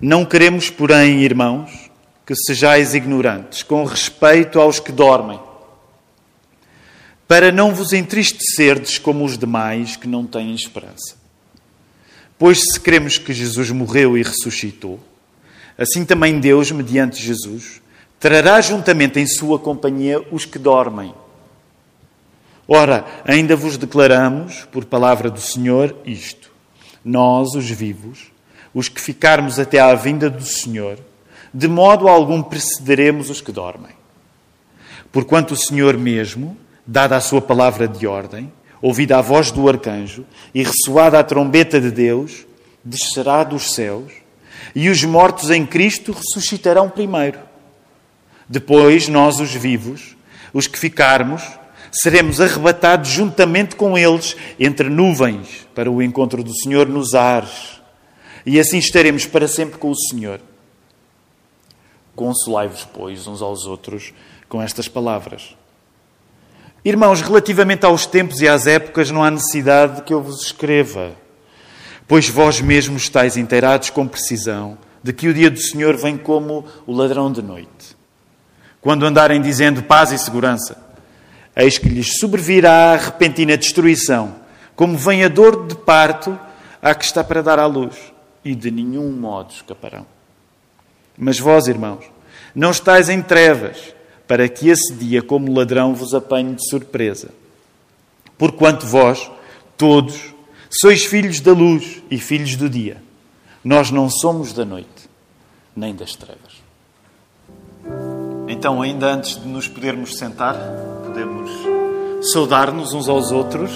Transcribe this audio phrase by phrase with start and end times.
[0.00, 1.90] Não queremos, porém, irmãos,
[2.24, 5.40] que sejais ignorantes com respeito aos que dormem,
[7.26, 11.16] para não vos entristecerdes como os demais que não têm esperança.
[12.38, 15.00] Pois se cremos que Jesus morreu e ressuscitou,
[15.76, 17.82] assim também Deus, mediante Jesus,
[18.20, 21.12] trará juntamente em sua companhia os que dormem.
[22.68, 26.52] Ora, ainda vos declaramos, por palavra do Senhor, isto:
[27.04, 28.30] nós, os vivos,
[28.74, 30.98] os que ficarmos até à vinda do Senhor,
[31.52, 33.92] de modo algum precederemos os que dormem.
[35.10, 36.56] Porquanto o Senhor mesmo,
[36.86, 41.80] dada a sua palavra de ordem, ouvida a voz do arcanjo e ressoada a trombeta
[41.80, 42.46] de Deus,
[42.84, 44.12] descerá dos céus,
[44.74, 47.40] e os mortos em Cristo ressuscitarão primeiro.
[48.48, 50.16] Depois, nós, os vivos,
[50.52, 51.42] os que ficarmos,
[51.90, 57.77] seremos arrebatados juntamente com eles entre nuvens para o encontro do Senhor nos ares.
[58.48, 60.40] E assim estaremos para sempre com o Senhor.
[62.16, 64.14] Consolai-vos, pois, uns aos outros
[64.48, 65.54] com estas palavras.
[66.82, 71.12] Irmãos, relativamente aos tempos e às épocas, não há necessidade de que eu vos escreva,
[72.06, 76.64] pois vós mesmos estáis inteirados com precisão de que o dia do Senhor vem como
[76.86, 77.98] o ladrão de noite.
[78.80, 80.74] Quando andarem dizendo paz e segurança,
[81.54, 84.36] eis que lhes sobrevirá a repentina destruição,
[84.74, 86.40] como vem a dor de parto
[86.80, 87.94] a que está para dar à luz,
[88.48, 90.06] e de nenhum modo escaparão.
[91.18, 92.02] Mas vós, irmãos,
[92.54, 93.94] não estáis em trevas,
[94.26, 97.28] para que esse dia, como ladrão, vos apanhe de surpresa.
[98.38, 99.30] Porquanto vós,
[99.76, 100.34] todos,
[100.70, 103.02] sois filhos da luz e filhos do dia.
[103.62, 105.10] Nós não somos da noite,
[105.76, 106.62] nem das trevas.
[108.48, 110.56] Então, ainda antes de nos podermos sentar,
[111.04, 111.50] podemos
[112.32, 113.70] saudar-nos uns aos outros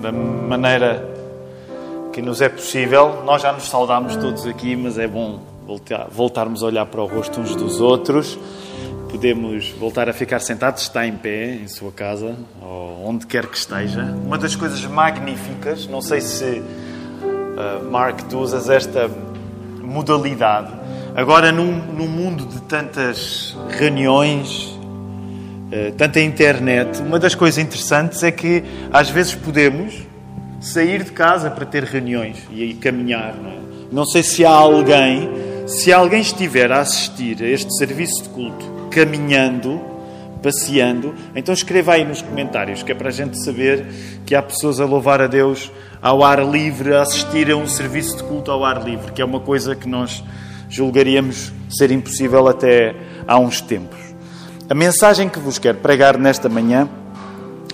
[0.00, 1.14] da maneira
[2.14, 3.24] que nos é possível.
[3.24, 5.40] Nós já nos saudámos todos aqui, mas é bom
[6.12, 8.38] voltarmos a olhar para o rosto uns dos outros
[9.10, 13.56] podemos voltar a ficar sentados, está em pé em sua casa ou onde quer que
[13.56, 14.02] esteja.
[14.02, 16.44] Uma das coisas magníficas, não sei se,
[17.22, 19.08] uh, Mark, tu usas esta
[19.80, 20.72] modalidade.
[21.14, 24.76] Agora, num, num mundo de tantas reuniões,
[25.70, 29.94] uh, tanta internet, uma das coisas interessantes é que às vezes podemos
[30.64, 33.36] sair de casa para ter reuniões e caminhar.
[33.36, 33.58] Não, é?
[33.92, 35.28] não sei se há alguém,
[35.66, 39.80] se alguém estiver a assistir a este serviço de culto caminhando,
[40.42, 43.86] passeando, então escreva aí nos comentários, que é para a gente saber
[44.24, 45.70] que há pessoas a louvar a Deus
[46.00, 49.24] ao ar livre, a assistir a um serviço de culto ao ar livre, que é
[49.24, 50.24] uma coisa que nós
[50.70, 52.94] julgaríamos ser impossível até
[53.28, 53.98] há uns tempos.
[54.68, 56.88] A mensagem que vos quero pregar nesta manhã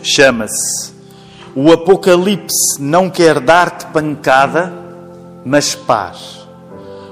[0.03, 1.00] chama-se
[1.55, 4.73] O Apocalipse não quer dar-te pancada,
[5.45, 6.47] mas paz.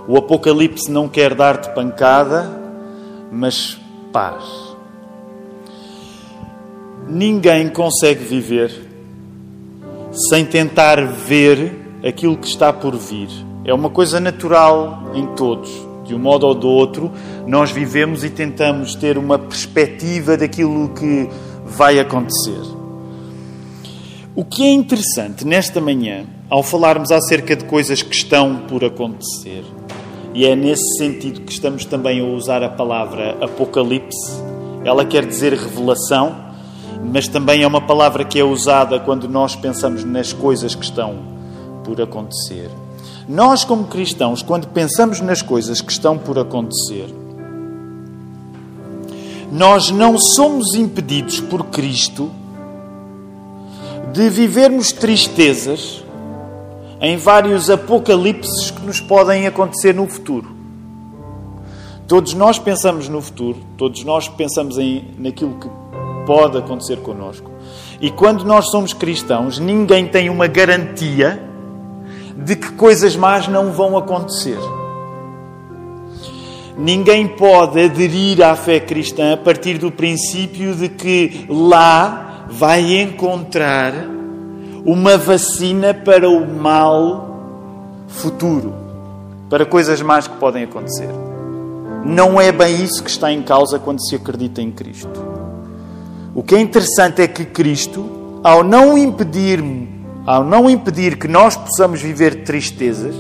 [0.07, 2.49] O Apocalipse não quer dar-te pancada,
[3.33, 3.77] mas
[4.13, 4.45] paz.
[7.09, 8.71] Ninguém consegue viver
[10.31, 11.73] sem tentar ver
[12.07, 13.29] aquilo que está por vir.
[13.65, 15.71] É uma coisa natural em todos.
[16.05, 17.11] De um modo ou do outro,
[17.45, 21.29] nós vivemos e tentamos ter uma perspectiva daquilo que
[21.67, 22.78] vai acontecer.
[24.39, 29.65] O que é interessante nesta manhã, ao falarmos acerca de coisas que estão por acontecer,
[30.33, 34.41] e é nesse sentido que estamos também a usar a palavra Apocalipse.
[34.85, 36.37] Ela quer dizer revelação,
[37.13, 41.19] mas também é uma palavra que é usada quando nós pensamos nas coisas que estão
[41.83, 42.71] por acontecer.
[43.29, 47.13] Nós, como cristãos, quando pensamos nas coisas que estão por acontecer,
[49.51, 52.31] nós não somos impedidos por Cristo
[54.19, 56.05] de vivermos tristezas
[57.01, 60.57] em vários apocalipses que nos podem acontecer no futuro.
[62.09, 65.69] Todos nós pensamos no futuro, todos nós pensamos em, naquilo que
[66.27, 67.49] pode acontecer connosco.
[68.01, 71.41] E quando nós somos cristãos, ninguém tem uma garantia
[72.37, 74.59] de que coisas más não vão acontecer.
[76.77, 83.93] Ninguém pode aderir à fé cristã a partir do princípio de que lá vai encontrar
[84.85, 87.29] uma vacina para o mal
[88.09, 88.75] futuro,
[89.51, 91.09] para coisas más que podem acontecer.
[92.05, 95.11] Não é bem isso que está em causa quando se acredita em Cristo.
[96.35, 99.63] O que é interessante é que Cristo, ao não impedir,
[100.25, 103.15] ao não impedir que nós possamos viver tristezas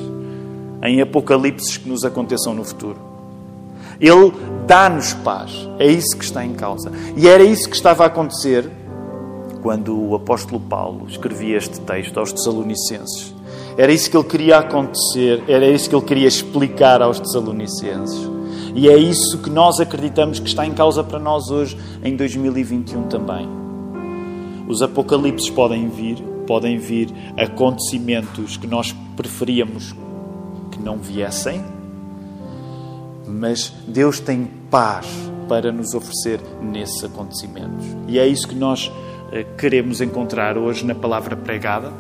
[0.83, 2.99] em apocalipses que nos aconteçam no futuro,
[4.01, 4.33] ele
[4.67, 5.69] dá-nos paz.
[5.79, 6.93] É isso que está em causa.
[7.17, 8.71] E era isso que estava a acontecer
[9.63, 13.35] quando o apóstolo Paulo escrevia este texto aos Tessalonicenses.
[13.77, 18.29] Era isso que ele queria acontecer, era isso que ele queria explicar aos Tessalonicenses.
[18.75, 23.05] E é isso que nós acreditamos que está em causa para nós hoje, em 2021
[23.05, 23.49] também.
[24.69, 26.17] Os apocalipses podem vir,
[26.47, 29.95] podem vir acontecimentos que nós preferíamos
[30.71, 31.65] que não viessem,
[33.27, 35.07] mas Deus tem paz
[35.49, 37.87] para nos oferecer nesses acontecimentos.
[38.07, 38.93] E é isso que nós
[39.57, 41.93] queremos encontrar hoje na palavra pregada.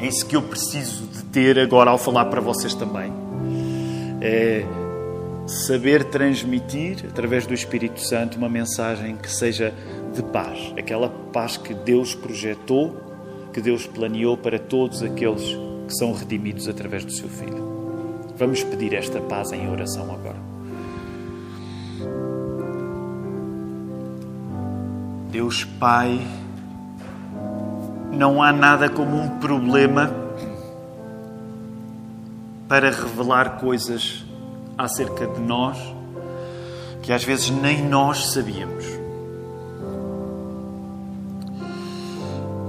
[0.00, 3.12] É isso que eu preciso de ter agora ao falar para vocês também.
[4.20, 4.64] É
[5.46, 9.74] saber transmitir, através do Espírito Santo, uma mensagem que seja
[10.14, 10.72] de paz.
[10.78, 12.96] Aquela paz que Deus projetou,
[13.52, 17.74] que Deus planeou para todos aqueles que são redimidos através do seu Filho.
[18.36, 20.54] Vamos pedir esta paz em oração agora.
[25.30, 26.20] Deus Pai,
[28.14, 30.10] não há nada como um problema
[32.68, 34.24] para revelar coisas
[34.78, 35.78] acerca de nós
[37.02, 38.84] que às vezes nem nós sabíamos.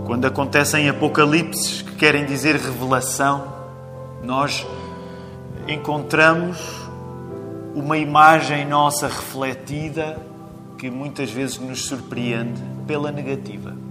[0.06, 3.54] Quando acontecem apocalipses que querem dizer revelação,
[4.24, 4.68] nós
[5.68, 6.58] encontramos
[7.74, 10.18] uma imagem nossa refletida
[10.78, 13.85] que muitas vezes nos surpreende pela negativa.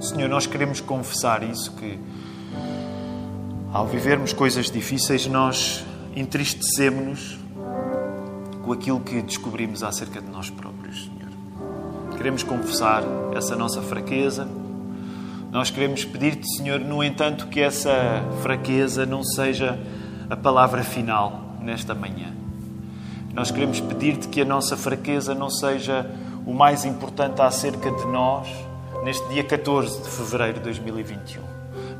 [0.00, 1.98] Senhor, nós queremos confessar isso que
[3.72, 5.84] ao vivermos coisas difíceis nós
[6.14, 7.38] entristecemos-nos
[8.62, 12.16] com aquilo que descobrimos acerca de nós próprios, Senhor.
[12.16, 13.02] Queremos confessar
[13.34, 14.46] essa nossa fraqueza.
[15.50, 19.78] Nós queremos pedir-te, Senhor, no entanto, que essa fraqueza não seja
[20.28, 22.34] a palavra final nesta manhã.
[23.32, 26.10] Nós queremos pedir-te que a nossa fraqueza não seja
[26.44, 28.65] o mais importante acerca de nós
[29.06, 31.40] neste dia 14 de fevereiro de 2021.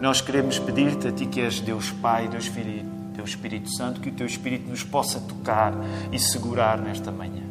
[0.00, 4.08] Nós queremos pedir-te a ti que és Deus Pai, Deus Filho, Deus Espírito Santo, que
[4.08, 5.72] o teu Espírito nos possa tocar
[6.10, 7.44] e segurar nesta manhã.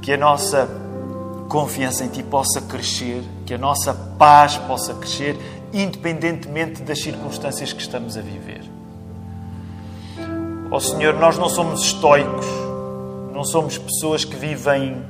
[0.00, 0.66] Que a nossa
[1.50, 5.36] confiança em ti possa crescer, que a nossa paz possa crescer,
[5.70, 8.62] independentemente das circunstâncias que estamos a viver.
[10.70, 12.46] Ó oh, Senhor, nós não somos estoicos
[13.30, 15.04] não somos pessoas que vivem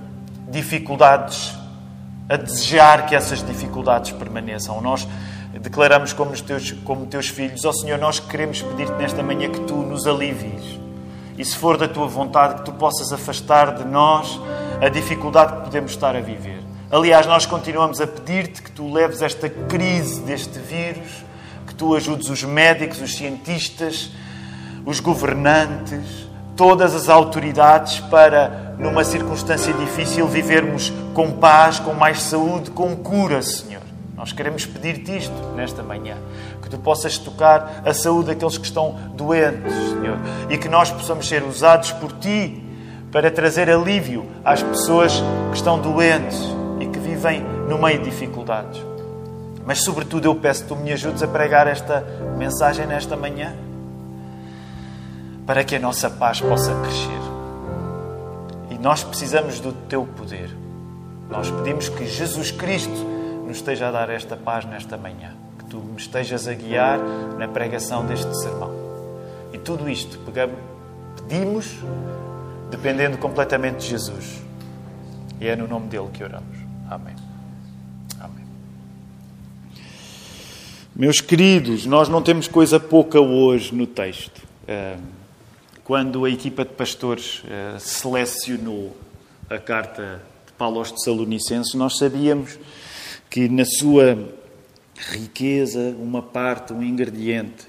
[0.51, 1.55] dificuldades
[2.29, 4.81] a desejar que essas dificuldades permaneçam.
[4.81, 5.07] Nós
[5.61, 9.61] declaramos como teus, como teus filhos, ó oh, Senhor, nós queremos pedir-te nesta manhã que
[9.61, 10.79] tu nos alivies.
[11.37, 14.41] E se for da tua vontade, que tu possas afastar de nós
[14.81, 16.61] a dificuldade que podemos estar a viver.
[16.91, 21.25] Aliás, nós continuamos a pedir-te que tu leves esta crise deste vírus,
[21.67, 24.11] que tu ajudes os médicos, os cientistas,
[24.87, 32.71] os governantes, todas as autoridades para, numa circunstância difícil, vivermos com paz, com mais saúde,
[32.71, 33.83] com cura, Senhor.
[34.17, 36.17] Nós queremos pedir-te isto nesta manhã.
[36.63, 40.19] Que tu possas tocar a saúde daqueles que estão doentes, Senhor.
[40.49, 42.63] E que nós possamos ser usados por ti
[43.13, 45.13] para trazer alívio às pessoas
[45.51, 46.39] que estão doentes
[46.81, 48.81] e que vivem no meio de dificuldades.
[49.67, 52.05] Mas, sobretudo, eu peço que tu me ajudes a pregar esta
[52.37, 53.55] mensagem nesta manhã
[55.47, 57.24] para que a nossa paz possa crescer.
[58.85, 60.51] Nós precisamos do teu poder.
[61.31, 62.93] Nós pedimos que Jesus Cristo
[63.47, 66.99] nos esteja a dar esta paz nesta manhã, que tu me estejas a guiar
[67.39, 68.71] na pregação deste sermão.
[69.55, 70.21] E tudo isto
[71.17, 71.79] pedimos
[72.71, 74.43] dependendo completamente de Jesus.
[75.41, 76.59] E é no nome dele que oramos.
[76.91, 77.17] Amém.
[78.21, 78.45] Amém.
[80.95, 84.43] Meus queridos, nós não temos coisa pouca hoje no texto
[85.85, 88.97] quando a equipa de pastores uh, selecionou
[89.51, 92.59] a carta de Paulo aos Tessalonicenses, nós sabíamos
[93.29, 94.33] que na sua
[94.97, 97.67] riqueza, uma parte, um ingrediente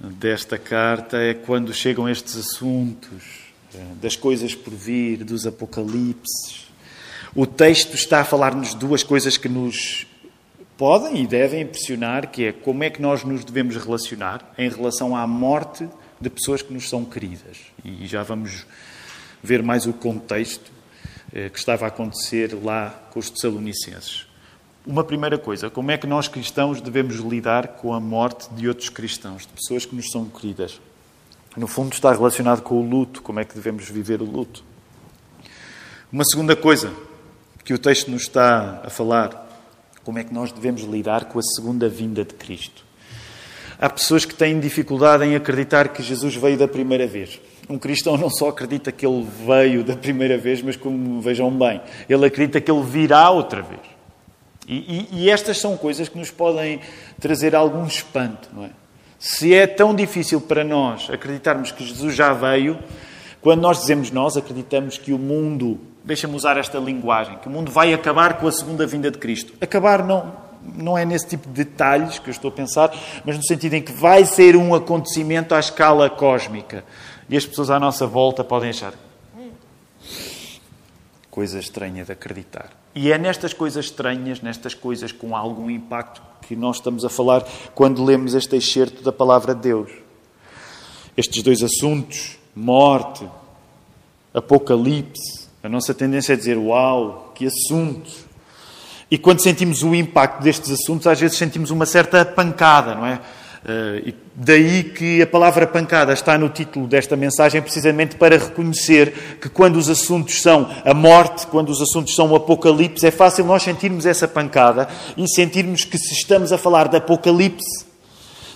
[0.00, 6.66] desta carta é quando chegam estes assuntos uh, das coisas por vir, dos apocalipses.
[7.32, 10.04] O texto está a falar-nos duas coisas que nos
[10.76, 15.16] podem e devem impressionar, que é como é que nós nos devemos relacionar em relação
[15.16, 15.88] à morte
[16.22, 17.58] de pessoas que nos são queridas.
[17.84, 18.64] E já vamos
[19.42, 20.70] ver mais o contexto
[21.32, 24.26] eh, que estava a acontecer lá com os Tessalonicenses.
[24.86, 28.88] Uma primeira coisa, como é que nós cristãos devemos lidar com a morte de outros
[28.88, 30.80] cristãos, de pessoas que nos são queridas?
[31.56, 34.64] No fundo, está relacionado com o luto, como é que devemos viver o luto.
[36.10, 36.92] Uma segunda coisa
[37.64, 39.48] que o texto nos está a falar,
[40.04, 42.84] como é que nós devemos lidar com a segunda vinda de Cristo.
[43.82, 47.40] Há pessoas que têm dificuldade em acreditar que Jesus veio da primeira vez.
[47.68, 51.80] Um cristão não só acredita que ele veio da primeira vez, mas como vejam bem,
[52.08, 53.80] ele acredita que ele virá outra vez.
[54.68, 56.78] E, e, e estas são coisas que nos podem
[57.18, 58.70] trazer algum espanto, não é?
[59.18, 62.78] Se é tão difícil para nós acreditarmos que Jesus já veio,
[63.40, 67.72] quando nós dizemos nós, acreditamos que o mundo, deixa-me usar esta linguagem, que o mundo
[67.72, 69.52] vai acabar com a segunda vinda de Cristo.
[69.60, 70.32] Acabar não,
[70.76, 73.82] não é nesse tipo de detalhes que eu estou a pensar, mas no sentido em
[73.82, 76.84] que vai ser um acontecimento à escala cósmica.
[77.28, 78.94] E as pessoas à nossa volta podem achar
[81.32, 82.70] coisa estranha de acreditar.
[82.94, 87.42] E é nestas coisas estranhas, nestas coisas com algum impacto, que nós estamos a falar
[87.74, 89.90] quando lemos este excerto da palavra de Deus.
[91.16, 93.26] Estes dois assuntos, morte,
[94.34, 98.21] apocalipse, a nossa tendência é dizer: Uau, que assuntos!
[99.12, 103.20] E quando sentimos o impacto destes assuntos, às vezes sentimos uma certa pancada, não é?
[103.62, 109.50] Uh, daí que a palavra pancada está no título desta mensagem, precisamente para reconhecer que
[109.50, 113.62] quando os assuntos são a morte, quando os assuntos são o apocalipse, é fácil nós
[113.62, 117.84] sentirmos essa pancada e sentirmos que se estamos a falar de apocalipse,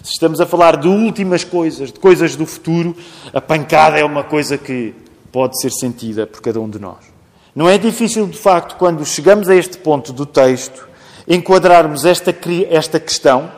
[0.03, 2.97] se estamos a falar de últimas coisas, de coisas do futuro,
[3.31, 4.95] a pancada é uma coisa que
[5.31, 7.16] pode ser sentida por cada um de nós.
[7.57, 10.87] Não é difícil, de facto, quando chegamos a este ponto do texto,
[11.27, 12.37] enquadrarmos esta,
[12.69, 13.51] esta questão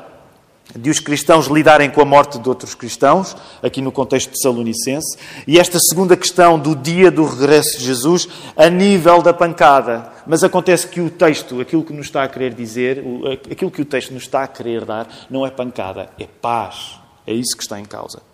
[0.72, 5.18] de os cristãos lidarem com a morte de outros cristãos, aqui no contexto de Salonicense,
[5.48, 10.12] e esta segunda questão do dia do regresso de Jesus a nível da pancada.
[10.24, 13.02] Mas acontece que o texto, aquilo que nos está a querer dizer,
[13.50, 17.00] aquilo que o texto nos está a querer dar, não é pancada, é paz.
[17.26, 18.27] É isso que está em causa.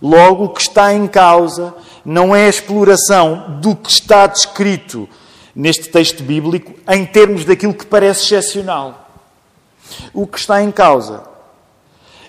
[0.00, 1.74] Logo, o que está em causa
[2.04, 5.08] não é a exploração do que está descrito
[5.54, 9.10] neste texto bíblico em termos daquilo que parece excepcional.
[10.14, 11.24] O que está em causa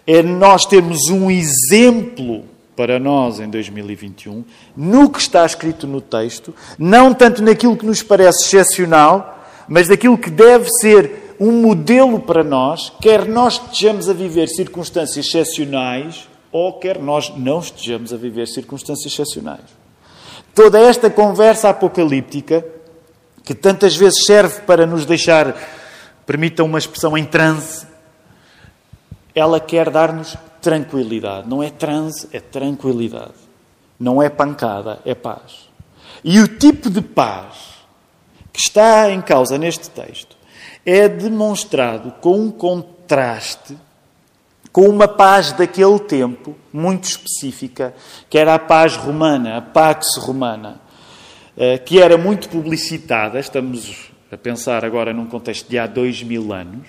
[0.08, 2.46] é nós termos um exemplo
[2.76, 4.44] para nós em 2021,
[4.76, 10.18] no que está escrito no texto, não tanto naquilo que nos parece excepcional, mas daquilo
[10.18, 16.80] que deve ser um modelo para nós, quer nós estejamos a viver circunstâncias excepcionais ou
[16.80, 19.66] quer nós não estejamos a viver circunstâncias excepcionais.
[20.54, 22.66] Toda esta conversa apocalíptica,
[23.44, 25.56] que tantas vezes serve para nos deixar,
[26.26, 27.88] permitam uma expressão, em transe,
[29.34, 31.48] ela quer dar-nos tranquilidade.
[31.48, 33.34] Não é transe, é tranquilidade.
[34.00, 35.70] Não é pancada, é paz.
[36.24, 37.80] E o tipo de paz
[38.52, 40.36] que está em causa neste texto
[40.86, 43.78] é demonstrado com um contraste
[44.72, 47.94] com uma paz daquele tempo, muito específica,
[48.30, 50.80] que era a paz romana, a Pax Romana,
[51.58, 53.40] eh, que era muito publicitada.
[53.40, 56.88] Estamos a pensar agora num contexto de há dois mil anos.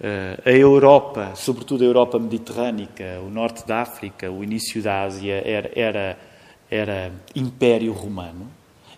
[0.00, 5.42] Uh, a Europa, sobretudo a Europa mediterrânica, o norte da África, o início da Ásia,
[5.44, 6.18] era, era,
[6.70, 8.46] era Império Romano.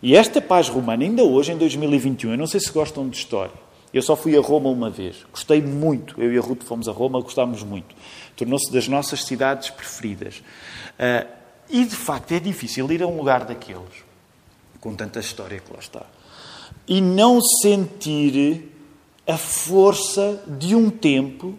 [0.02, 3.54] E esta paz romana, ainda hoje, em 2021, eu não sei se gostam de história,
[3.92, 5.24] eu só fui a Roma uma vez.
[5.30, 6.20] Gostei muito.
[6.20, 7.94] Eu e a Ruth fomos a Roma, gostámos muito.
[8.36, 10.42] Tornou-se das nossas cidades preferidas.
[10.98, 11.26] Uh,
[11.68, 14.04] e, de facto, é difícil ir a um lugar daqueles,
[14.80, 16.04] com tanta história que lá está,
[16.86, 18.72] e não sentir
[19.26, 21.56] a força de um tempo,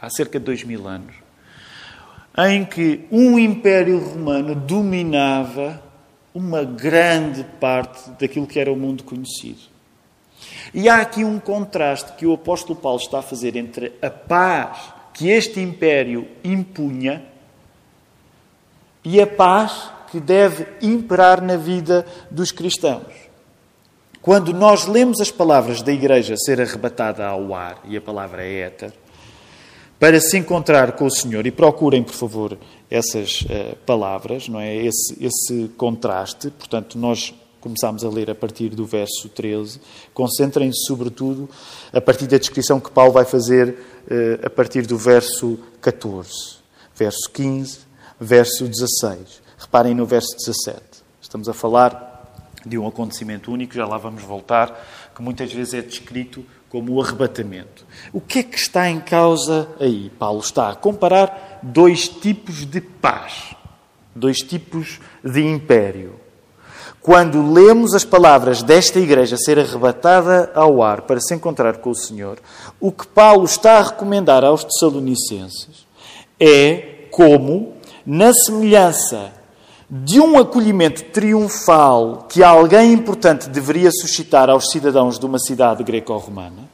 [0.00, 1.16] há cerca de dois mil anos,
[2.38, 5.82] em que um Império Romano dominava
[6.32, 9.73] uma grande parte daquilo que era o mundo conhecido.
[10.74, 14.92] E há aqui um contraste que o apóstolo Paulo está a fazer entre a paz
[15.12, 17.24] que este império impunha
[19.04, 23.12] e a paz que deve imperar na vida dos cristãos.
[24.20, 28.60] Quando nós lemos as palavras da igreja ser arrebatada ao ar, e a palavra é
[28.60, 28.92] éter,
[30.00, 32.58] para se encontrar com o Senhor, e procurem, por favor,
[32.90, 34.74] essas uh, palavras, não é?
[34.74, 36.50] Esse, esse contraste.
[36.50, 39.80] Portanto, nós começámos a ler a partir do verso 13.
[40.12, 41.48] Concentrem-se, sobretudo,
[41.90, 46.58] a partir da descrição que Paulo vai fazer uh, a partir do verso 14,
[46.94, 47.78] verso 15,
[48.20, 49.42] verso 16.
[49.56, 50.78] Reparem no verso 17.
[51.22, 52.12] Estamos a falar
[52.66, 57.02] de um acontecimento único, já lá vamos voltar, que muitas vezes é descrito como o
[57.02, 57.86] arrebatamento.
[58.12, 60.10] O que é que está em causa aí?
[60.18, 63.56] Paulo está a comparar dois tipos de paz,
[64.14, 66.23] dois tipos de império.
[67.04, 71.94] Quando lemos as palavras desta igreja ser arrebatada ao ar para se encontrar com o
[71.94, 72.38] Senhor,
[72.80, 75.86] o que Paulo está a recomendar aos Tessalonicenses
[76.40, 77.74] é como,
[78.06, 79.32] na semelhança
[79.90, 86.70] de um acolhimento triunfal que alguém importante deveria suscitar aos cidadãos de uma cidade greco-romana.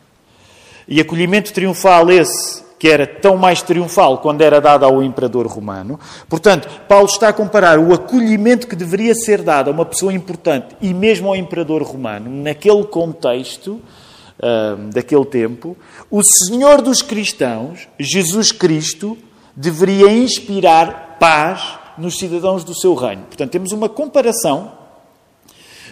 [0.87, 6.01] E acolhimento triunfal esse que era tão mais triunfal quando era dado ao imperador romano.
[6.31, 10.75] Portanto, Paulo está a comparar o acolhimento que deveria ser dado a uma pessoa importante
[10.81, 15.77] e mesmo ao imperador romano, naquele contexto uh, daquele tempo,
[16.11, 19.19] o Senhor dos cristãos, Jesus Cristo,
[19.55, 23.25] deveria inspirar paz nos cidadãos do seu reino.
[23.25, 24.73] Portanto, temos uma comparação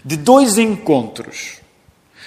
[0.02, 1.58] de dois encontros.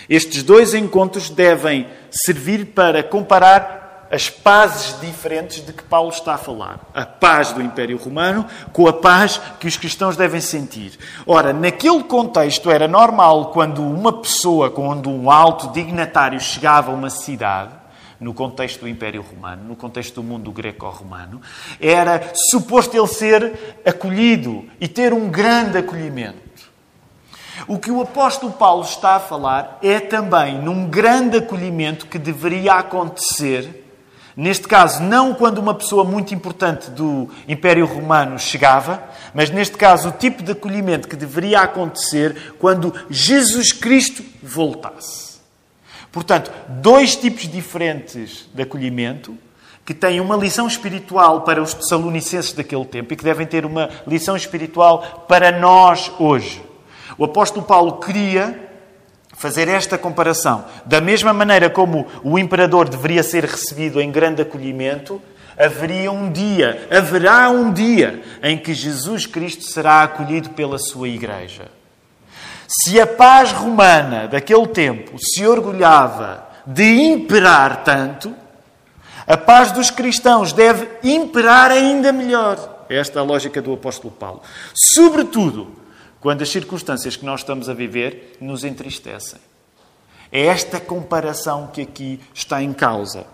[0.08, 3.81] Estes dois encontros devem servir para comparar
[4.12, 6.82] as pazes diferentes de que Paulo está a falar.
[6.94, 11.00] A paz do Império Romano com a paz que os cristãos devem sentir.
[11.26, 17.10] Ora, naquele contexto era normal quando uma pessoa, quando um alto dignatário chegava a uma
[17.10, 17.72] cidade,
[18.20, 21.42] no contexto do Império Romano, no contexto do mundo greco-romano,
[21.80, 26.52] era suposto ele ser acolhido e ter um grande acolhimento.
[27.68, 32.74] O que o apóstolo Paulo está a falar é também num grande acolhimento que deveria
[32.74, 33.81] acontecer
[34.36, 40.10] Neste caso, não quando uma pessoa muito importante do Império Romano chegava, mas neste caso,
[40.10, 45.32] o tipo de acolhimento que deveria acontecer quando Jesus Cristo voltasse.
[46.12, 49.38] Portanto, dois tipos diferentes de acolhimento
[49.86, 53.90] que têm uma lição espiritual para os tessalonicenses daquele tempo e que devem ter uma
[54.08, 56.64] lição espiritual para nós hoje.
[57.18, 58.71] O apóstolo Paulo queria
[59.42, 60.66] fazer esta comparação.
[60.86, 65.20] Da mesma maneira como o imperador deveria ser recebido em grande acolhimento,
[65.58, 71.72] haveria um dia, haverá um dia em que Jesus Cristo será acolhido pela sua igreja.
[72.68, 78.36] Se a paz romana daquele tempo se orgulhava de imperar tanto,
[79.26, 82.86] a paz dos cristãos deve imperar ainda melhor.
[82.88, 84.44] Esta é a lógica do apóstolo Paulo.
[84.76, 85.82] Sobretudo,
[86.22, 89.40] quando as circunstâncias que nós estamos a viver nos entristecem.
[90.32, 93.26] É esta comparação que aqui está em causa.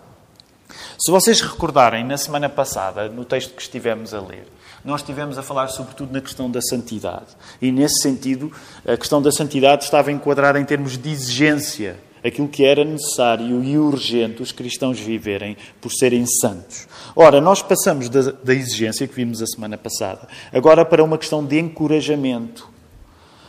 [0.98, 4.46] Se vocês recordarem, na semana passada, no texto que estivemos a ler,
[4.84, 7.36] nós estivemos a falar sobretudo na questão da santidade.
[7.60, 8.50] E nesse sentido,
[8.86, 13.78] a questão da santidade estava enquadrada em termos de exigência, aquilo que era necessário e
[13.78, 16.88] urgente os cristãos viverem por serem santos.
[17.14, 21.44] Ora, nós passamos da, da exigência que vimos a semana passada, agora para uma questão
[21.44, 22.77] de encorajamento.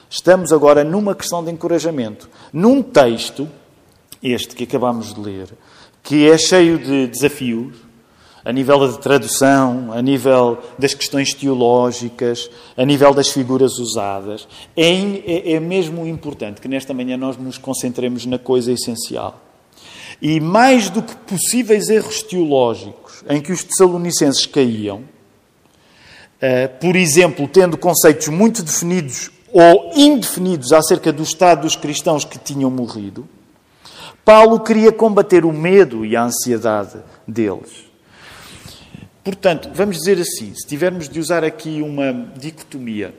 [0.10, 2.28] Estamos agora numa questão de encorajamento.
[2.52, 3.48] Num texto,
[4.24, 5.50] este que acabamos de ler,
[6.02, 7.76] que é cheio de desafios,
[8.44, 14.90] a nível de tradução, a nível das questões teológicas, a nível das figuras usadas, é,
[14.90, 19.40] é, é mesmo importante que nesta manhã nós nos concentremos na coisa essencial.
[20.20, 25.04] E mais do que possíveis erros teológicos em que os tessalonicenses caíam,
[26.42, 32.38] eh, por exemplo, tendo conceitos muito definidos ou indefinidos acerca do estado dos cristãos que
[32.38, 33.28] tinham morrido,
[34.24, 37.90] Paulo queria combater o medo e a ansiedade deles.
[39.24, 43.14] Portanto, vamos dizer assim, se tivermos de usar aqui uma dicotomia,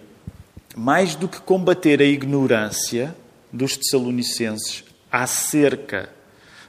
[0.77, 3.15] mais do que combater a ignorância
[3.53, 6.09] dos tessalonicenses acerca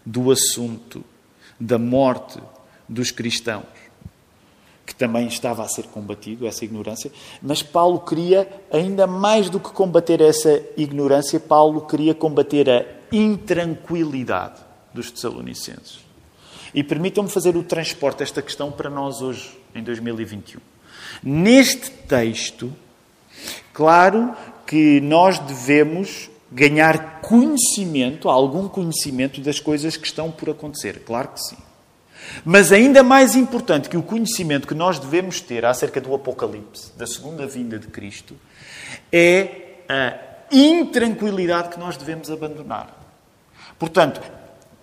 [0.06, 1.04] do assunto
[1.60, 2.39] da morte
[2.89, 3.81] dos cristãos,
[4.91, 7.10] que também estava a ser combatido, essa ignorância,
[7.41, 14.60] mas Paulo queria, ainda mais do que combater essa ignorância, Paulo queria combater a intranquilidade
[14.93, 15.99] dos Tessalonicenses.
[16.75, 20.60] E permitam-me fazer o transporte desta questão para nós hoje, em 2021.
[21.23, 22.73] Neste texto,
[23.71, 24.36] claro
[24.67, 31.04] que nós devemos ganhar conhecimento, algum conhecimento das coisas que estão por acontecer.
[31.06, 31.70] Claro que sim.
[32.43, 37.05] Mas ainda mais importante que o conhecimento que nós devemos ter acerca do Apocalipse, da
[37.05, 38.36] segunda vinda de Cristo,
[39.12, 39.49] é
[39.88, 42.89] a intranquilidade que nós devemos abandonar.
[43.77, 44.21] Portanto,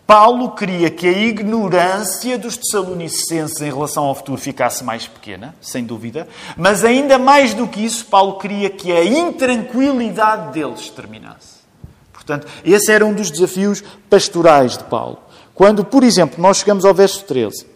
[0.08, 5.84] Paulo queria que a ignorância dos tessalonicenses em relação ao futuro ficasse mais pequena, sem
[5.84, 11.58] dúvida, mas ainda mais do que isso, Paulo queria que a intranquilidade deles terminasse.
[12.10, 15.18] Portanto, esse era um dos desafios pastorais de Paulo.
[15.58, 17.66] Quando, por exemplo, nós chegamos ao verso 13,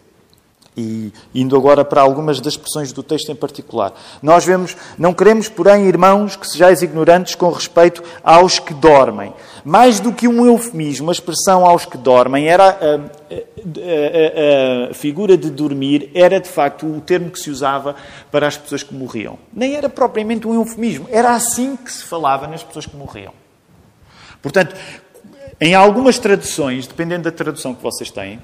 [0.77, 5.49] e indo agora para algumas das expressões do texto em particular, nós vemos, não queremos,
[5.49, 9.33] porém, irmãos, que sejais ignorantes com respeito aos que dormem.
[9.65, 14.93] Mais do que um eufemismo, a expressão aos que dormem era a, a, a, a
[14.93, 17.97] figura de dormir, era de facto o termo que se usava
[18.31, 19.37] para as pessoas que morriam.
[19.51, 23.33] Nem era propriamente um eufemismo, era assim que se falava nas pessoas que morriam.
[24.41, 24.73] Portanto,
[25.65, 28.37] em algumas traduções, dependendo da tradução que vocês têm,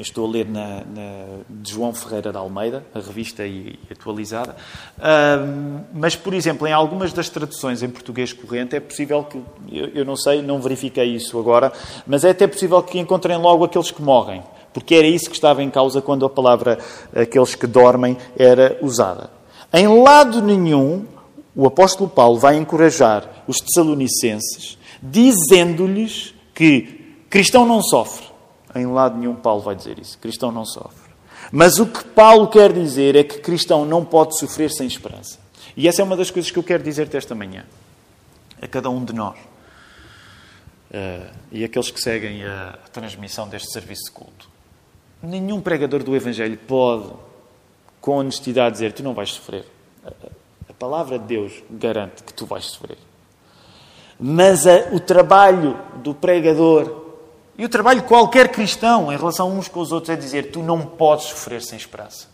[0.00, 4.56] estou a ler na, na, de João Ferreira de Almeida, a revista e, atualizada,
[4.98, 9.90] uh, mas, por exemplo, em algumas das traduções em português corrente é possível que, eu,
[9.94, 11.72] eu, não sei, não verifiquei isso agora,
[12.04, 14.42] mas é até possível que encontrem logo aqueles que morrem,
[14.74, 16.80] porque era isso que estava em causa quando a palavra
[17.14, 19.30] aqueles que dormem era usada.
[19.72, 21.04] Em lado nenhum,
[21.54, 26.82] o apóstolo Paulo vai encorajar os tessalonicenses dizendo-lhes que
[27.30, 28.26] cristão não sofre.
[28.74, 30.18] Em lado nenhum Paulo vai dizer isso.
[30.18, 31.10] Cristão não sofre.
[31.50, 35.38] Mas o que Paulo quer dizer é que cristão não pode sofrer sem esperança.
[35.74, 37.64] E essa é uma das coisas que eu quero dizer-te esta manhã.
[38.60, 39.38] A cada um de nós.
[40.90, 44.46] Uh, e aqueles que seguem a, transmissão deste serviço de culto.
[45.22, 47.10] Nenhum pregador do Evangelho pode,
[48.02, 49.64] com honestidade, dizer: Tu não vais sofrer.
[50.68, 52.98] A palavra de Deus garante que tu vais sofrer.
[54.20, 57.00] Mas a, o trabalho do pregador
[57.60, 60.62] e o trabalho de qualquer cristão em relação uns com os outros é dizer: tu
[60.62, 62.26] não podes sofrer sem esperança.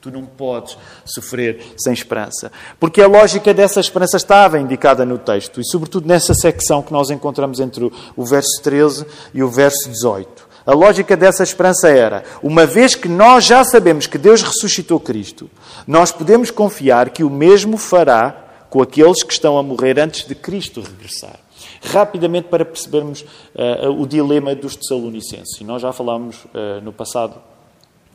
[0.00, 2.52] Tu não podes sofrer sem esperança.
[2.78, 7.10] Porque a lógica dessa esperança estava indicada no texto, e sobretudo nessa secção que nós
[7.10, 10.46] encontramos entre o verso 13 e o verso 18.
[10.64, 15.50] A lógica dessa esperança era: uma vez que nós já sabemos que Deus ressuscitou Cristo,
[15.84, 18.43] nós podemos confiar que o mesmo fará
[18.74, 21.38] com aqueles que estão a morrer antes de Cristo regressar
[21.80, 25.60] rapidamente para percebermos uh, o dilema dos Tessalonicenses.
[25.60, 27.40] E nós já falámos uh, no passado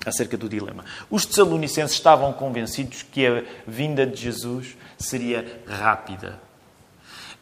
[0.06, 0.84] acerca do dilema.
[1.10, 6.42] Os Tessalonicenses estavam convencidos que a vinda de Jesus seria rápida.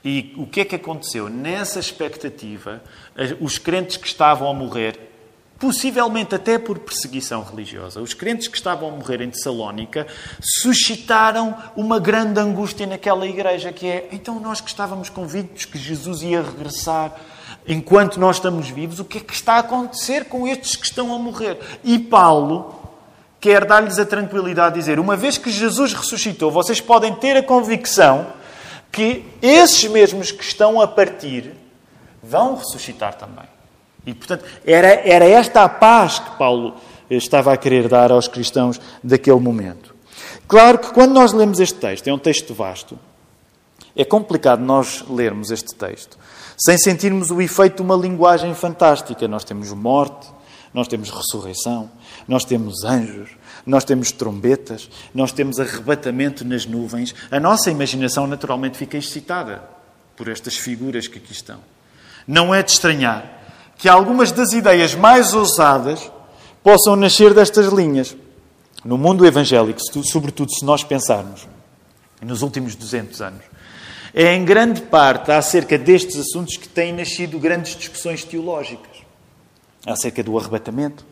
[0.05, 1.27] E o que é que aconteceu?
[1.27, 2.83] Nessa expectativa,
[3.41, 5.06] os crentes que estavam a morrer
[5.59, 8.01] possivelmente até por perseguição religiosa.
[8.01, 10.07] Os crentes que estavam a morrer em Tessalónica
[10.61, 16.21] suscitaram uma grande angústia naquela igreja, que é, então nós que estávamos convictos que Jesus
[16.21, 17.15] ia regressar
[17.67, 21.13] enquanto nós estamos vivos, o que é que está a acontecer com estes que estão
[21.13, 21.59] a morrer?
[21.83, 22.75] E Paulo
[23.39, 27.43] quer dar-lhes a tranquilidade de dizer, uma vez que Jesus ressuscitou, vocês podem ter a
[27.43, 28.27] convicção
[28.91, 31.53] que esses mesmos que estão a partir
[32.23, 33.56] vão ressuscitar também.
[34.07, 36.75] E, portanto, era, era esta a paz que Paulo
[37.09, 39.93] estava a querer dar aos cristãos daquele momento.
[40.47, 42.97] Claro que quando nós lemos este texto, é um texto vasto,
[43.93, 46.17] é complicado nós lermos este texto
[46.57, 49.27] sem sentirmos o efeito de uma linguagem fantástica.
[49.27, 50.27] Nós temos morte,
[50.73, 51.89] nós temos ressurreição,
[52.27, 53.29] nós temos anjos,
[53.63, 57.13] nós temos trombetas, nós temos arrebatamento nas nuvens.
[57.29, 59.61] A nossa imaginação naturalmente fica excitada
[60.15, 61.59] por estas figuras que aqui estão.
[62.27, 63.36] Não é de estranhar
[63.77, 66.11] que algumas das ideias mais ousadas
[66.63, 68.15] possam nascer destas linhas.
[68.83, 71.47] No mundo evangélico, sobretudo se nós pensarmos
[72.21, 73.43] nos últimos 200 anos,
[74.13, 78.97] é em grande parte acerca destes assuntos que têm nascido grandes discussões teológicas.
[79.85, 81.05] Acerca do arrebatamento,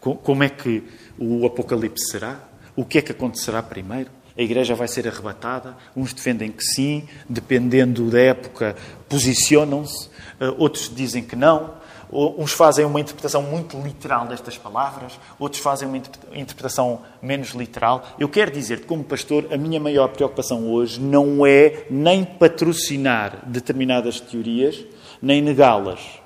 [0.00, 0.82] como é que
[1.18, 2.40] o Apocalipse será,
[2.74, 5.76] o que é que acontecerá primeiro, a igreja vai ser arrebatada.
[5.96, 8.76] Uns defendem que sim, dependendo da época,
[9.08, 10.08] posicionam-se.
[10.40, 11.82] Eh, outros dizem que não.
[12.12, 15.96] Uns fazem uma interpretação muito literal destas palavras, outros fazem uma
[16.32, 18.06] interpretação menos literal.
[18.20, 24.20] Eu quero dizer como pastor, a minha maior preocupação hoje não é nem patrocinar determinadas
[24.20, 24.84] teorias,
[25.20, 26.20] nem negá-las.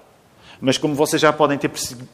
[0.60, 1.70] Mas como vocês já podem ter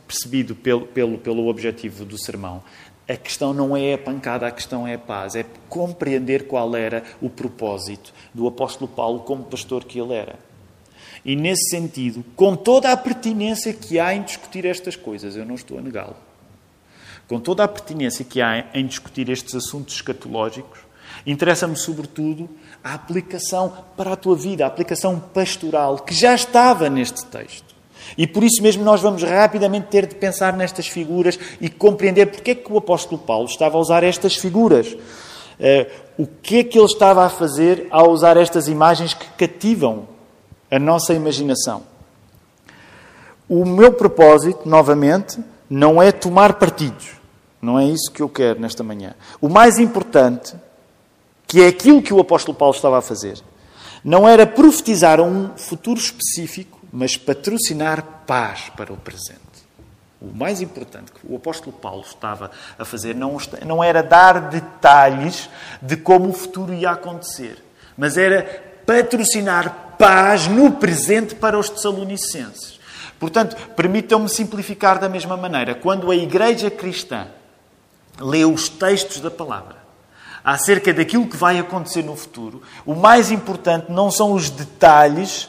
[0.07, 2.63] percebido pelo, pelo, pelo objetivo do sermão,
[3.09, 5.35] a questão não é a pancada, a questão é a paz.
[5.35, 10.39] É compreender qual era o propósito do apóstolo Paulo como pastor que ele era.
[11.25, 15.55] E nesse sentido, com toda a pertinência que há em discutir estas coisas, eu não
[15.55, 16.17] estou a negá-lo.
[17.27, 20.81] Com toda a pertinência que há em discutir estes assuntos escatológicos,
[21.27, 22.49] interessa-me sobretudo
[22.83, 27.74] a aplicação para a tua vida, a aplicação pastoral que já estava neste texto.
[28.17, 32.53] E por isso mesmo nós vamos rapidamente ter de pensar nestas figuras e compreender porque
[32.53, 34.89] é que o apóstolo Paulo estava a usar estas figuras.
[34.93, 40.09] Uh, o que é que ele estava a fazer ao usar estas imagens que cativam
[40.71, 41.83] a nossa imaginação?
[43.49, 45.39] O meu propósito, novamente,
[45.69, 47.11] não é tomar partidos.
[47.61, 49.15] Não é isso que eu quero nesta manhã.
[49.41, 50.55] O mais importante,
[51.47, 53.43] que é aquilo que o apóstolo Paulo estava a fazer,
[54.05, 59.41] não era profetizar um futuro específico, mas patrocinar paz para o presente.
[60.21, 65.51] O mais importante que o apóstolo Paulo estava a fazer não, não era dar detalhes
[65.83, 67.63] de como o futuro ia acontecer,
[67.99, 68.45] mas era
[68.87, 72.79] patrocinar paz no presente para os tessalonicenses.
[73.19, 75.75] Portanto, permitam-me simplificar da mesma maneira.
[75.75, 77.27] Quando a igreja cristã
[78.21, 79.79] lê os textos da palavra
[80.45, 85.49] acerca daquilo que vai acontecer no futuro, o mais importante não são os detalhes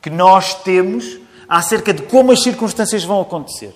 [0.00, 3.72] que nós temos acerca de como as circunstâncias vão acontecer.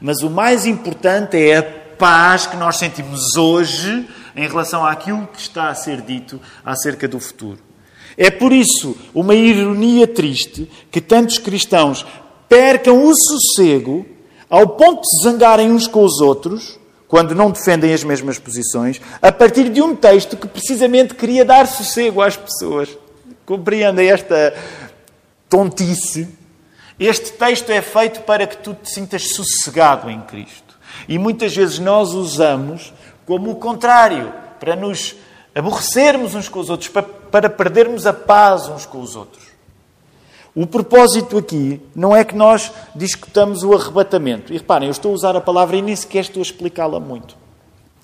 [0.00, 5.40] Mas o mais importante é a paz que nós sentimos hoje em relação àquilo que
[5.40, 7.58] está a ser dito acerca do futuro.
[8.16, 12.04] É por isso uma ironia triste que tantos cristãos
[12.48, 14.06] percam o sossego
[14.48, 19.30] ao ponto de zangarem uns com os outros, quando não defendem as mesmas posições, a
[19.30, 22.88] partir de um texto que precisamente queria dar sossego às pessoas.
[23.44, 24.54] Compreendem esta
[25.48, 26.28] tontice.
[26.98, 30.78] Este texto é feito para que tu te sintas sossegado em Cristo.
[31.08, 32.92] E muitas vezes nós usamos
[33.28, 35.14] como o contrário, para nos
[35.54, 39.44] aborrecermos uns com os outros, para, para perdermos a paz uns com os outros.
[40.54, 44.50] O propósito aqui não é que nós discutamos o arrebatamento.
[44.50, 47.36] E reparem, eu estou a usar a palavra e nem sequer estou a explicá-la muito.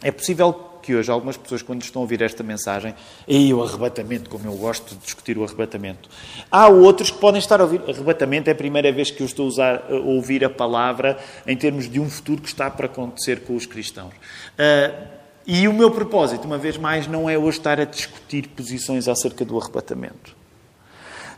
[0.02, 0.52] É possível
[0.84, 2.94] que hoje algumas pessoas, quando estão a ouvir esta mensagem,
[3.26, 6.10] e o arrebatamento, como eu gosto de discutir o arrebatamento.
[6.50, 7.80] Há outros que podem estar a ouvir.
[7.88, 11.56] Arrebatamento é a primeira vez que eu estou a, usar, a ouvir a palavra em
[11.56, 14.12] termos de um futuro que está para acontecer com os cristãos.
[14.12, 15.08] Uh,
[15.46, 19.42] e o meu propósito, uma vez mais, não é hoje estar a discutir posições acerca
[19.44, 20.36] do arrebatamento.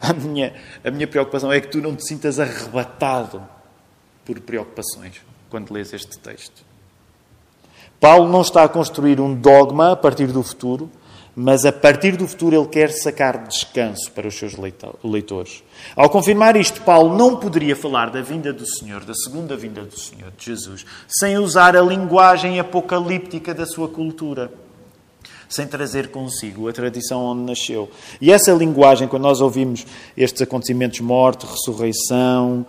[0.01, 0.55] A minha,
[0.85, 3.43] a minha preocupação é que tu não te sintas arrebatado
[4.25, 6.76] por preocupações quando lês este texto.
[8.01, 10.91] Paulo não está a construir um dogma a partir do futuro,
[11.35, 14.55] mas a partir do futuro ele quer sacar descanso para os seus
[15.05, 15.63] leitores.
[15.95, 19.99] Ao confirmar isto, Paulo não poderia falar da vinda do Senhor, da segunda vinda do
[19.99, 24.51] Senhor, de Jesus, sem usar a linguagem apocalíptica da sua cultura
[25.49, 27.91] sem trazer consigo a tradição onde nasceu.
[28.21, 32.67] E essa linguagem, quando nós ouvimos estes acontecimentos, morte, ressurreição,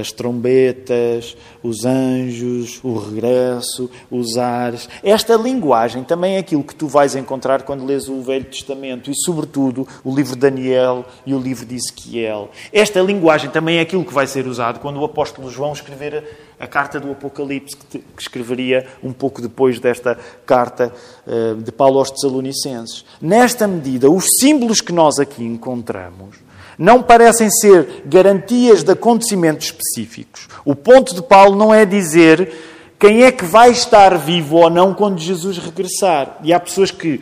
[0.00, 4.88] as trombetas, os anjos, o regresso, os ares.
[5.02, 9.14] Esta linguagem também é aquilo que tu vais encontrar quando lês o Velho Testamento e,
[9.14, 12.50] sobretudo, o livro de Daniel e o livro de Ezequiel.
[12.72, 16.24] Esta linguagem também é aquilo que vai ser usado quando o apóstolo João escrever
[16.58, 20.92] a carta do Apocalipse, que, escreveria um pouco depois desta carta
[21.26, 23.04] eh, de Paulo aos Tessalonicenses.
[23.20, 26.45] Nesta medida, os símbolos que nós aqui encontramos
[26.78, 30.48] não parecem ser garantias de acontecimentos específicos.
[30.64, 32.52] O ponto de Paulo não é dizer
[32.98, 36.38] quem é que vai estar vivo ou não quando Jesus regressar.
[36.42, 37.20] E há pessoas que,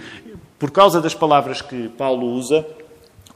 [0.59, 2.65] por causa das palavras que Paulo usa,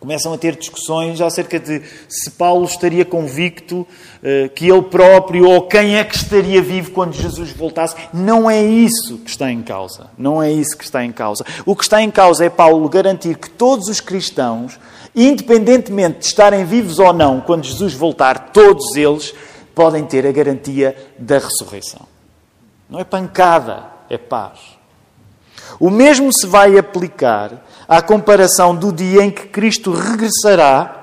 [0.00, 5.62] começam a ter discussões acerca de se Paulo estaria convicto uh, que ele próprio ou
[5.66, 7.96] quem é que estaria vivo quando Jesus voltasse.
[8.12, 10.10] Não é isso que está em causa.
[10.16, 11.44] Não é isso que está em causa.
[11.66, 14.78] O que está em causa é Paulo garantir que todos os cristãos
[15.14, 19.34] independentemente de estarem vivos ou não, quando Jesus voltar, todos eles
[19.74, 22.06] podem ter a garantia da ressurreição.
[22.88, 24.60] Não é pancada, é paz.
[25.78, 30.98] O mesmo se vai aplicar à comparação do dia em que Cristo regressará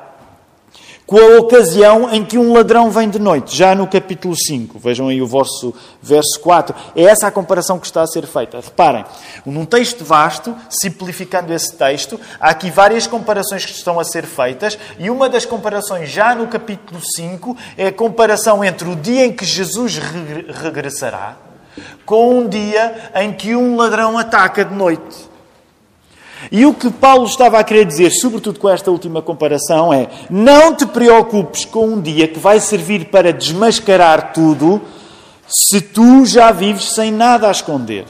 [1.05, 4.79] com a ocasião em que um ladrão vem de noite, já no capítulo 5.
[4.79, 6.75] Vejam aí o vosso verso 4.
[6.95, 8.59] É essa a comparação que está a ser feita.
[8.59, 9.05] Reparem,
[9.45, 14.79] num texto vasto, simplificando esse texto, há aqui várias comparações que estão a ser feitas,
[14.97, 19.31] e uma das comparações, já no capítulo 5, é a comparação entre o dia em
[19.31, 19.99] que Jesus
[20.63, 21.37] regressará
[22.05, 25.34] com um dia em que um ladrão ataca de noite.
[26.51, 30.75] E o que Paulo estava a querer dizer, sobretudo com esta última comparação, é: não
[30.75, 34.81] te preocupes com um dia que vai servir para desmascarar tudo,
[35.47, 38.05] se tu já vives sem nada a esconder.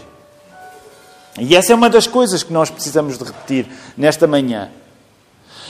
[1.40, 4.70] E essa é uma das coisas que nós precisamos de repetir nesta manhã.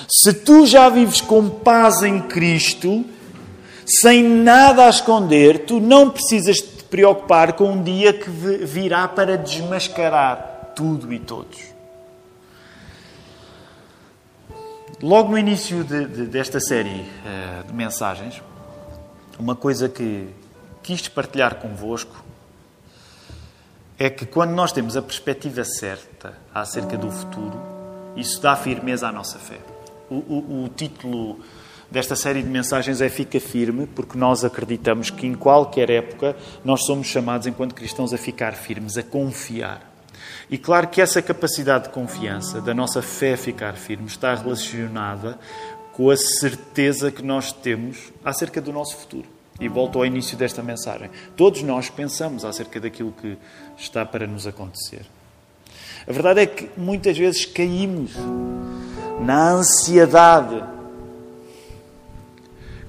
[0.08, 3.04] Se tu já vives com paz em Cristo,
[4.02, 9.38] sem nada a esconder, tu não precisas te preocupar com um dia que virá para
[9.38, 11.74] desmascarar tudo e todos.
[15.06, 18.41] Logo no início de, de, desta série uh, de mensagens,
[19.38, 20.28] uma coisa que
[20.82, 22.26] quis partilhar convosco
[24.00, 27.56] é que quando nós temos a perspectiva certa acerca do futuro,
[28.15, 29.60] isso dá firmeza à nossa fé.
[30.10, 31.39] O, o, o título
[31.91, 36.84] desta série de mensagens é Fica Firme, porque nós acreditamos que em qualquer época nós
[36.84, 39.94] somos chamados, enquanto cristãos, a ficar firmes, a confiar.
[40.49, 45.39] E claro que essa capacidade de confiança, da nossa fé ficar firme, está relacionada
[45.93, 49.27] com a certeza que nós temos acerca do nosso futuro.
[49.60, 51.10] E volto ao início desta mensagem.
[51.38, 53.38] Todos nós pensamos acerca daquilo que
[53.77, 55.05] está para nos acontecer.
[56.08, 58.12] A verdade é que muitas vezes caímos
[59.21, 60.63] na ansiedade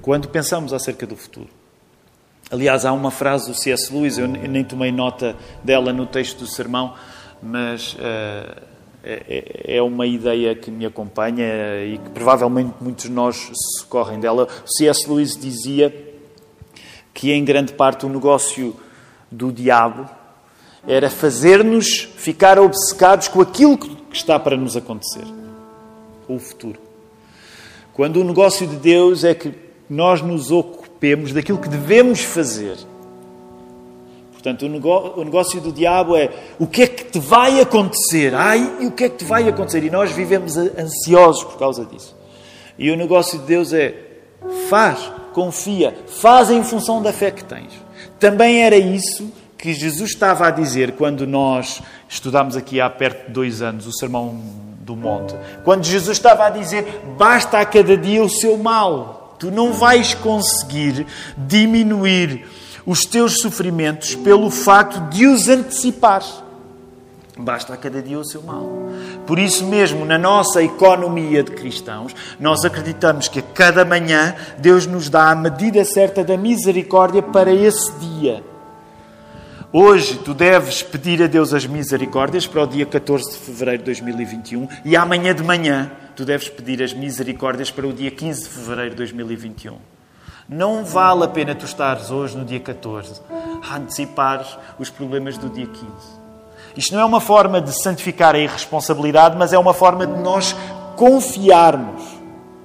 [0.01, 1.49] quando pensamos acerca do futuro.
[2.51, 3.91] Aliás, há uma frase do C.S.
[3.93, 6.93] Lewis, eu nem tomei nota dela no texto do sermão,
[7.41, 8.61] mas uh,
[9.03, 11.45] é, é uma ideia que me acompanha
[11.85, 14.47] e que provavelmente muitos de nós socorrem dela.
[14.65, 15.09] C.S.
[15.09, 15.93] Lewis dizia
[17.13, 18.75] que, em grande parte, o negócio
[19.31, 20.09] do diabo
[20.87, 25.25] era fazer-nos ficar obcecados com aquilo que está para nos acontecer,
[26.27, 26.79] o futuro.
[27.93, 29.53] Quando o negócio de Deus é que
[29.89, 32.77] nós nos ocupemos daquilo que devemos fazer
[34.47, 34.65] Portanto,
[35.17, 38.33] o negócio do diabo é o que é que te vai acontecer?
[38.33, 39.83] Ai, e o que é que te vai acontecer?
[39.83, 42.15] E nós vivemos ansiosos por causa disso.
[42.79, 43.93] E o negócio de Deus é
[44.69, 47.73] faz, confia, faz em função da fé que tens.
[48.21, 53.33] Também era isso que Jesus estava a dizer quando nós estudámos aqui há perto de
[53.33, 54.39] dois anos o Sermão
[54.79, 55.35] do Monte.
[55.65, 59.35] Quando Jesus estava a dizer: basta a cada dia o seu mal.
[59.37, 61.05] Tu não vais conseguir
[61.37, 62.47] diminuir
[62.87, 66.23] os teus sofrimentos pelo facto de os antecipar.
[67.37, 68.65] Basta a cada dia o seu mal.
[69.27, 74.87] Por isso mesmo, na nossa economia de cristãos, nós acreditamos que a cada manhã Deus
[74.87, 78.41] nos dá a medida certa da misericórdia para esse dia.
[79.71, 83.85] Hoje tu deves pedir a Deus as misericórdias para o dia 14 de fevereiro de
[83.85, 88.49] 2021 e amanhã de manhã tu deves pedir as misericórdias para o dia 15 de
[88.49, 89.96] fevereiro de 2021.
[90.49, 93.21] Não vale a pena tu estares hoje no dia 14
[93.69, 95.85] a antecipar os problemas do dia 15.
[96.77, 100.55] Isto não é uma forma de santificar a irresponsabilidade, mas é uma forma de nós
[100.95, 102.01] confiarmos,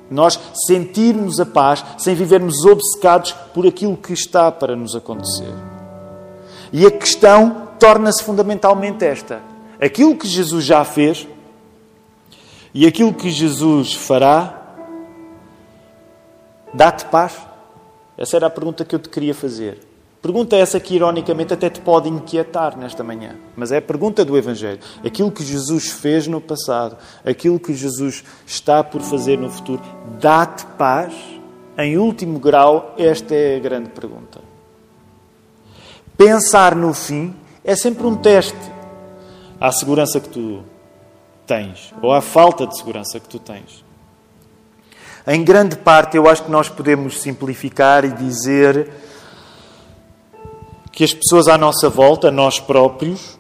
[0.09, 5.53] nós sentirmos a paz sem vivermos obcecados por aquilo que está para nos acontecer.
[6.73, 9.41] E a questão torna-se fundamentalmente esta:
[9.81, 11.27] aquilo que Jesus já fez
[12.73, 14.61] e aquilo que Jesus fará
[16.73, 17.52] dá-te paz?
[18.23, 19.81] Essa era a pergunta que eu te queria fazer.
[20.23, 23.35] Pergunta essa que, ironicamente, até te pode inquietar nesta manhã.
[23.57, 24.79] Mas é a pergunta do Evangelho.
[25.05, 29.83] Aquilo que Jesus fez no passado, aquilo que Jesus está por fazer no futuro,
[30.21, 31.13] dá-te paz?
[31.77, 34.41] Em último grau, esta é a grande pergunta.
[36.17, 38.55] Pensar no fim é sempre um teste
[39.61, 40.63] à segurança que tu
[41.45, 43.83] tens, ou à falta de segurança que tu tens.
[45.27, 48.91] Em grande parte, eu acho que nós podemos simplificar e dizer
[50.91, 53.39] que as pessoas à nossa volta, nós próprios,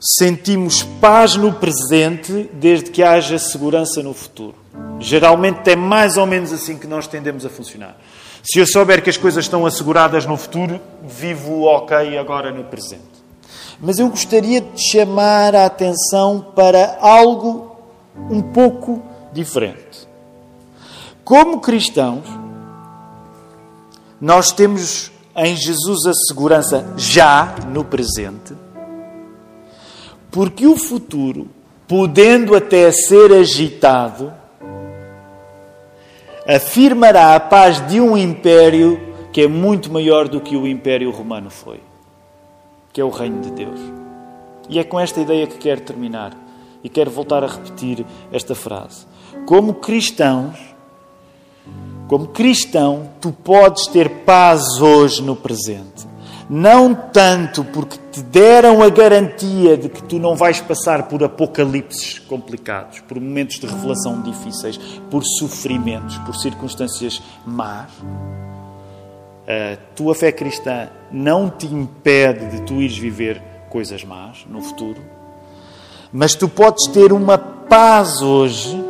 [0.00, 4.54] sentimos paz no presente desde que haja segurança no futuro.
[4.98, 7.96] Geralmente é mais ou menos assim que nós tendemos a funcionar.
[8.42, 13.02] Se eu souber que as coisas estão asseguradas no futuro, vivo ok agora no presente.
[13.78, 17.76] Mas eu gostaria de chamar a atenção para algo
[18.30, 19.02] um pouco
[19.32, 19.89] diferente.
[21.30, 22.24] Como cristãos,
[24.20, 28.52] nós temos em Jesus a segurança já no presente,
[30.28, 31.46] porque o futuro,
[31.86, 34.32] podendo até ser agitado,
[36.48, 39.00] afirmará a paz de um império
[39.32, 41.80] que é muito maior do que o Império Romano foi,
[42.92, 43.78] que é o Reino de Deus.
[44.68, 46.36] E é com esta ideia que quero terminar
[46.82, 49.06] e quero voltar a repetir esta frase.
[49.46, 50.69] Como cristãos,
[52.10, 56.08] como cristão, tu podes ter paz hoje no presente.
[56.48, 62.18] Não tanto porque te deram a garantia de que tu não vais passar por apocalipses
[62.18, 64.76] complicados, por momentos de revelação difíceis,
[65.08, 67.92] por sofrimentos, por circunstâncias más.
[69.46, 75.00] A tua fé cristã não te impede de tu ires viver coisas más no futuro,
[76.12, 78.89] mas tu podes ter uma paz hoje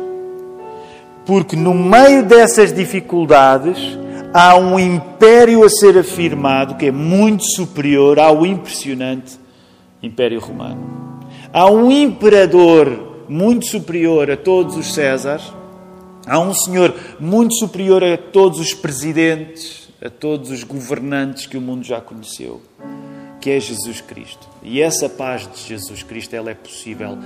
[1.25, 3.97] porque no meio dessas dificuldades
[4.33, 9.39] há um império a ser afirmado que é muito superior ao impressionante
[10.01, 11.19] Império Romano.
[11.53, 15.53] Há um imperador muito superior a todos os Césares,
[16.25, 21.61] há um senhor muito superior a todos os presidentes, a todos os governantes que o
[21.61, 22.61] mundo já conheceu,
[23.39, 24.47] que é Jesus Cristo.
[24.63, 27.17] E essa paz de Jesus Cristo, ela é possível,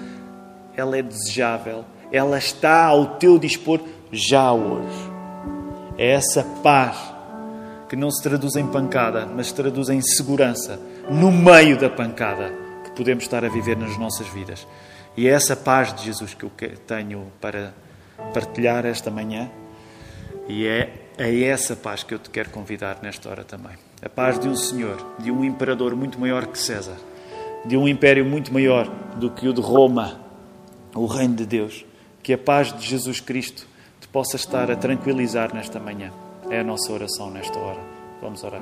[0.76, 5.12] ela é desejável, ela está ao teu dispor já hoje.
[5.98, 7.14] É essa paz
[7.90, 12.54] que não se traduz em pancada, mas se traduz em segurança no meio da pancada
[12.86, 14.66] que podemos estar a viver nas nossas vidas.
[15.18, 16.52] E é essa paz de Jesus que eu
[16.88, 17.74] tenho para
[18.34, 19.50] partilhar esta manhã.
[20.48, 23.74] E é a essa paz que eu te quero convidar nesta hora também.
[24.02, 26.98] A paz de um Senhor, de um imperador muito maior que César,
[27.66, 30.22] de um império muito maior do que o de Roma,
[30.94, 31.84] o reino de Deus
[32.26, 33.68] que a paz de Jesus Cristo
[34.02, 36.12] te possa estar a tranquilizar nesta manhã.
[36.50, 37.80] É a nossa oração nesta hora.
[38.20, 38.62] Vamos orar.